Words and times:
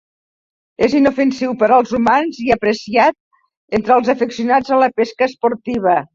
És 0.85 0.95
inofensiu 0.99 1.53
per 1.59 1.69
als 1.75 1.91
humans 1.97 2.39
i 2.47 2.49
apreciat 2.57 3.19
entre 3.81 3.97
els 3.99 4.11
afeccionats 4.17 4.77
a 4.79 4.83
la 4.87 4.93
pesca 5.03 5.31
esportiva. 5.31 6.01